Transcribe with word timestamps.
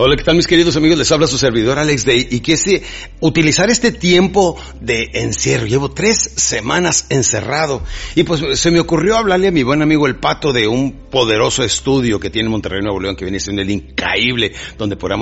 Hola, 0.00 0.14
¿qué 0.14 0.22
tal 0.22 0.36
mis 0.36 0.46
queridos 0.46 0.76
amigos? 0.76 0.96
Les 0.96 1.10
habla 1.10 1.26
su 1.26 1.38
servidor 1.38 1.76
Alex 1.76 2.04
Day 2.04 2.28
y 2.30 2.38
que 2.38 2.56
si 2.56 2.80
utilizar 3.18 3.68
este 3.68 3.90
tiempo 3.90 4.56
de 4.80 5.10
encierro, 5.14 5.66
llevo 5.66 5.90
tres 5.90 6.18
semanas 6.36 7.06
encerrado 7.08 7.82
y 8.14 8.22
pues 8.22 8.60
se 8.60 8.70
me 8.70 8.78
ocurrió 8.78 9.16
hablarle 9.16 9.48
a 9.48 9.50
mi 9.50 9.64
buen 9.64 9.82
amigo 9.82 10.06
el 10.06 10.14
Pato 10.14 10.52
de 10.52 10.68
un 10.68 11.08
poderoso 11.10 11.64
estudio 11.64 12.20
que 12.20 12.30
tiene 12.30 12.46
en 12.46 12.52
Monterrey 12.52 12.80
Nuevo 12.80 13.00
León 13.00 13.16
que 13.16 13.24
viene 13.24 13.40
siendo 13.40 13.60
el 13.60 13.70
increíble 13.70 14.52
donde 14.76 14.94
por, 14.94 15.12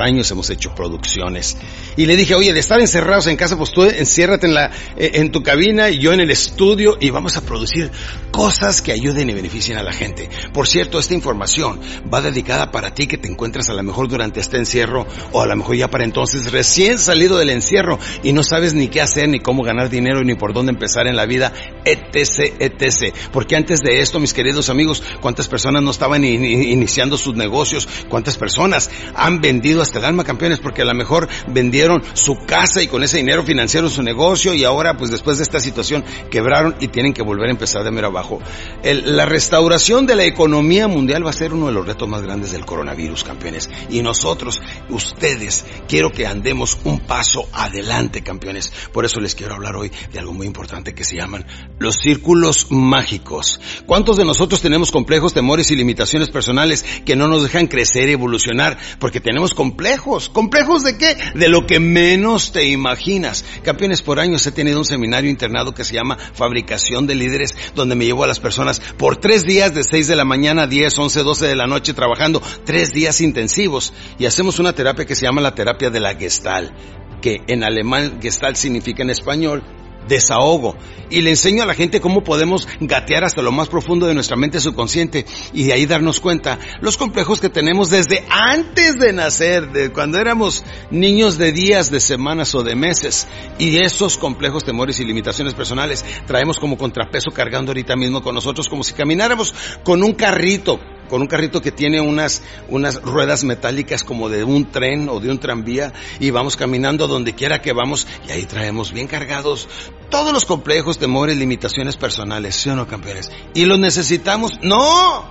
años 0.00 0.30
hemos 0.30 0.48
hecho 0.48 0.72
producciones 0.76 1.56
y 1.96 2.06
le 2.06 2.14
dije, 2.14 2.36
oye, 2.36 2.52
de 2.52 2.60
estar 2.60 2.78
encerrados 2.78 3.26
en 3.26 3.36
casa 3.36 3.58
pues 3.58 3.72
tú 3.72 3.82
enciérrate 3.82 4.46
en 4.46 4.54
la 4.54 4.70
eh, 4.96 5.10
en 5.14 5.32
tu 5.32 5.42
cabina 5.42 5.90
y 5.90 5.98
yo 5.98 6.12
en 6.12 6.20
el 6.20 6.30
estudio 6.30 6.98
y 7.00 7.10
vamos 7.10 7.36
a 7.36 7.44
producir 7.44 7.90
cosas 8.30 8.80
que 8.80 8.92
ayuden 8.92 9.28
y 9.30 9.34
beneficien 9.34 9.76
a 9.76 9.82
la 9.82 9.92
gente. 9.92 10.30
Por 10.52 10.68
cierto, 10.68 11.00
esta 11.00 11.14
información 11.14 11.80
va 12.12 12.22
dedicada 12.22 12.70
para 12.70 12.94
ti 12.94 13.08
que 13.08 13.18
te 13.18 13.26
encuentras 13.26 13.68
a 13.70 13.74
lo 13.74 13.82
mejor 13.82 14.03
durante 14.08 14.40
este 14.40 14.56
encierro 14.58 15.06
o 15.32 15.40
a 15.40 15.46
lo 15.46 15.56
mejor 15.56 15.76
ya 15.76 15.88
para 15.88 16.04
entonces 16.04 16.50
recién 16.52 16.98
salido 16.98 17.38
del 17.38 17.50
encierro 17.50 17.98
y 18.22 18.32
no 18.32 18.42
sabes 18.42 18.74
ni 18.74 18.88
qué 18.88 19.00
hacer, 19.00 19.28
ni 19.28 19.40
cómo 19.40 19.62
ganar 19.62 19.88
dinero, 19.90 20.22
ni 20.24 20.34
por 20.34 20.52
dónde 20.52 20.72
empezar 20.72 21.06
en 21.06 21.16
la 21.16 21.26
vida, 21.26 21.52
etc, 21.84 22.54
etc. 22.58 23.14
Porque 23.32 23.56
antes 23.56 23.80
de 23.80 24.00
esto, 24.00 24.20
mis 24.20 24.32
queridos 24.34 24.68
amigos, 24.70 25.02
cuántas 25.20 25.48
personas 25.48 25.82
no 25.82 25.90
estaban 25.90 26.24
in- 26.24 26.44
in- 26.44 26.62
iniciando 26.62 27.16
sus 27.16 27.34
negocios, 27.34 27.88
cuántas 28.08 28.36
personas 28.36 28.90
han 29.14 29.40
vendido 29.40 29.82
hasta 29.82 29.98
el 29.98 30.04
alma 30.04 30.24
campeones 30.24 30.58
porque 30.60 30.82
a 30.82 30.84
lo 30.84 30.94
mejor 30.94 31.28
vendieron 31.48 32.02
su 32.14 32.36
casa 32.46 32.82
y 32.82 32.86
con 32.88 33.02
ese 33.02 33.18
dinero 33.18 33.42
financiaron 33.44 33.90
su 33.90 34.02
negocio 34.02 34.54
y 34.54 34.64
ahora 34.64 34.96
pues 34.96 35.10
después 35.10 35.38
de 35.38 35.42
esta 35.44 35.60
situación 35.60 36.04
quebraron 36.30 36.74
y 36.80 36.88
tienen 36.88 37.12
que 37.12 37.22
volver 37.22 37.48
a 37.48 37.52
empezar 37.52 37.84
de 37.84 37.90
mero 37.90 38.08
abajo. 38.08 38.40
El- 38.82 39.16
la 39.16 39.26
restauración 39.26 40.06
de 40.06 40.14
la 40.16 40.24
economía 40.24 40.88
mundial 40.88 41.24
va 41.26 41.30
a 41.30 41.34
ser 41.34 41.52
uno 41.52 41.66
de 41.66 41.72
los 41.72 41.86
retos 41.86 42.08
más 42.08 42.22
grandes 42.22 42.52
del 42.52 42.64
coronavirus, 42.64 43.24
campeones. 43.24 43.70
Y 43.94 44.02
nosotros, 44.02 44.60
ustedes, 44.88 45.64
quiero 45.86 46.10
que 46.10 46.26
andemos 46.26 46.76
un 46.82 46.98
paso 46.98 47.48
adelante, 47.52 48.24
campeones. 48.24 48.72
Por 48.92 49.04
eso 49.04 49.20
les 49.20 49.36
quiero 49.36 49.54
hablar 49.54 49.76
hoy 49.76 49.92
de 50.12 50.18
algo 50.18 50.32
muy 50.32 50.48
importante 50.48 50.96
que 50.96 51.04
se 51.04 51.14
llaman 51.14 51.46
los 51.78 51.98
círculos 52.02 52.72
mágicos. 52.72 53.60
¿Cuántos 53.86 54.16
de 54.16 54.24
nosotros 54.24 54.60
tenemos 54.60 54.90
complejos, 54.90 55.32
temores 55.32 55.70
y 55.70 55.76
limitaciones 55.76 56.28
personales 56.28 56.84
que 57.06 57.14
no 57.14 57.28
nos 57.28 57.44
dejan 57.44 57.68
crecer 57.68 58.08
y 58.08 58.14
evolucionar? 58.14 58.76
Porque 58.98 59.20
tenemos 59.20 59.54
complejos. 59.54 60.28
¿Complejos 60.28 60.82
de 60.82 60.98
qué? 60.98 61.16
De 61.36 61.48
lo 61.48 61.64
que 61.64 61.78
menos 61.78 62.50
te 62.50 62.64
imaginas. 62.64 63.44
Campeones, 63.62 64.02
por 64.02 64.18
años 64.18 64.44
he 64.48 64.50
tenido 64.50 64.78
un 64.80 64.84
seminario 64.84 65.30
internado 65.30 65.72
que 65.72 65.84
se 65.84 65.94
llama 65.94 66.18
Fabricación 66.18 67.06
de 67.06 67.14
Líderes, 67.14 67.54
donde 67.76 67.94
me 67.94 68.06
llevo 68.06 68.24
a 68.24 68.26
las 68.26 68.40
personas 68.40 68.80
por 68.98 69.18
tres 69.18 69.44
días 69.44 69.72
de 69.72 69.84
6 69.84 70.08
de 70.08 70.16
la 70.16 70.24
mañana 70.24 70.62
a 70.62 70.66
10, 70.66 70.98
11, 70.98 71.22
12 71.22 71.46
de 71.46 71.54
la 71.54 71.68
noche 71.68 71.94
trabajando, 71.94 72.42
tres 72.64 72.92
días 72.92 73.20
intensivos. 73.20 73.83
Y 74.18 74.26
hacemos 74.26 74.58
una 74.58 74.72
terapia 74.72 75.04
que 75.04 75.14
se 75.14 75.26
llama 75.26 75.40
la 75.40 75.54
terapia 75.54 75.90
de 75.90 76.00
la 76.00 76.14
Gestalt, 76.14 76.72
que 77.20 77.42
en 77.46 77.64
alemán 77.64 78.20
Gestalt 78.20 78.56
significa 78.56 79.02
en 79.02 79.10
español 79.10 79.62
desahogo. 80.08 80.76
Y 81.10 81.20
le 81.20 81.30
enseño 81.30 81.62
a 81.62 81.66
la 81.66 81.74
gente 81.74 82.00
cómo 82.00 82.24
podemos 82.24 82.66
gatear 82.80 83.24
hasta 83.24 83.42
lo 83.42 83.52
más 83.52 83.68
profundo 83.68 84.06
de 84.06 84.14
nuestra 84.14 84.36
mente 84.36 84.58
subconsciente 84.60 85.26
y 85.52 85.64
de 85.64 85.72
ahí 85.72 85.86
darnos 85.86 86.20
cuenta 86.20 86.58
los 86.80 86.96
complejos 86.96 87.40
que 87.40 87.48
tenemos 87.48 87.90
desde 87.90 88.24
antes 88.30 88.98
de 88.98 89.12
nacer, 89.12 89.92
cuando 89.92 90.18
éramos 90.18 90.64
niños 90.90 91.38
de 91.38 91.52
días, 91.52 91.90
de 91.90 92.00
semanas 92.00 92.54
o 92.54 92.62
de 92.62 92.74
meses. 92.74 93.28
Y 93.58 93.76
esos 93.78 94.16
complejos, 94.16 94.64
temores 94.64 94.98
y 95.00 95.04
limitaciones 95.04 95.54
personales 95.54 96.04
traemos 96.26 96.58
como 96.58 96.78
contrapeso 96.78 97.30
cargando 97.30 97.70
ahorita 97.70 97.96
mismo 97.96 98.22
con 98.22 98.34
nosotros 98.34 98.68
como 98.68 98.82
si 98.82 98.94
camináramos 98.94 99.54
con 99.84 100.02
un 100.02 100.14
carrito 100.14 100.80
con 101.08 101.20
un 101.20 101.26
carrito 101.26 101.60
que 101.60 101.72
tiene 101.72 102.00
unas, 102.00 102.42
unas 102.68 103.00
ruedas 103.02 103.44
metálicas 103.44 104.04
como 104.04 104.28
de 104.28 104.44
un 104.44 104.70
tren 104.70 105.08
o 105.08 105.20
de 105.20 105.30
un 105.30 105.38
tranvía 105.38 105.92
y 106.20 106.30
vamos 106.30 106.56
caminando 106.56 107.06
donde 107.06 107.34
quiera 107.34 107.60
que 107.60 107.72
vamos 107.72 108.06
y 108.28 108.32
ahí 108.32 108.44
traemos 108.44 108.92
bien 108.92 109.06
cargados 109.06 109.68
todos 110.10 110.32
los 110.32 110.44
complejos, 110.44 110.98
temores, 110.98 111.36
limitaciones 111.36 111.96
personales, 111.96 112.54
¿sí 112.56 112.70
o 112.70 112.76
no, 112.76 112.86
campeones? 112.86 113.30
¿Y 113.52 113.64
los 113.64 113.78
necesitamos? 113.78 114.52
¡No! 114.62 115.24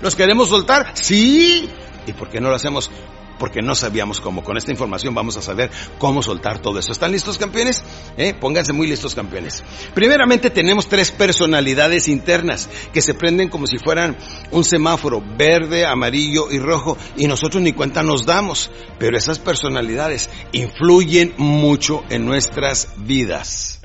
¿Los 0.00 0.14
queremos 0.14 0.48
soltar? 0.48 0.92
¡Sí! 0.94 1.68
¿Y 2.06 2.12
por 2.12 2.28
qué 2.28 2.40
no 2.40 2.50
lo 2.50 2.56
hacemos? 2.56 2.90
Porque 3.38 3.62
no 3.62 3.74
sabíamos 3.74 4.20
cómo. 4.20 4.42
Con 4.42 4.56
esta 4.56 4.70
información 4.70 5.14
vamos 5.14 5.36
a 5.36 5.42
saber 5.42 5.70
cómo 5.98 6.22
soltar 6.22 6.60
todo 6.60 6.78
eso. 6.78 6.92
¿Están 6.92 7.12
listos, 7.12 7.38
campeones? 7.38 7.82
¿Eh? 8.16 8.34
Pónganse 8.34 8.72
muy 8.72 8.86
listos, 8.86 9.14
campeones. 9.14 9.62
Primeramente 9.94 10.50
tenemos 10.50 10.88
tres 10.88 11.10
personalidades 11.10 12.08
internas 12.08 12.68
que 12.92 13.02
se 13.02 13.14
prenden 13.14 13.48
como 13.48 13.66
si 13.66 13.78
fueran 13.78 14.16
un 14.50 14.64
semáforo 14.64 15.22
verde, 15.36 15.86
amarillo 15.86 16.50
y 16.50 16.58
rojo 16.58 16.96
y 17.16 17.26
nosotros 17.26 17.62
ni 17.62 17.72
cuenta 17.72 18.02
nos 18.02 18.24
damos. 18.26 18.70
Pero 18.98 19.16
esas 19.16 19.38
personalidades 19.38 20.30
influyen 20.52 21.34
mucho 21.36 22.02
en 22.08 22.24
nuestras 22.24 22.88
vidas. 22.96 23.75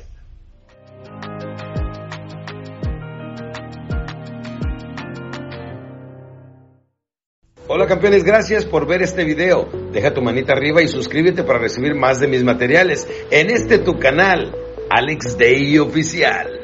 Hola 7.73 7.87
campeones, 7.87 8.25
gracias 8.25 8.65
por 8.65 8.85
ver 8.85 9.01
este 9.01 9.23
video. 9.23 9.69
Deja 9.93 10.13
tu 10.13 10.21
manita 10.21 10.51
arriba 10.51 10.81
y 10.81 10.89
suscríbete 10.89 11.43
para 11.43 11.57
recibir 11.57 11.95
más 11.95 12.19
de 12.19 12.27
mis 12.27 12.43
materiales 12.43 13.07
en 13.29 13.49
este 13.49 13.79
tu 13.79 13.97
canal, 13.97 14.53
Alex 14.89 15.37
Day 15.37 15.79
Oficial. 15.79 16.60